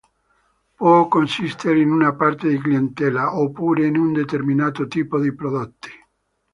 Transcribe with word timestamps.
Può 0.73 1.07
consistere 1.07 1.79
in 1.79 1.91
una 1.91 2.15
parte 2.15 2.49
di 2.49 2.57
clientela, 2.59 3.37
oppure 3.37 3.85
in 3.85 3.97
un 3.97 4.13
determinato 4.13 4.87
tipo 4.87 5.19
di 5.19 5.31
prodotti. 5.31 5.89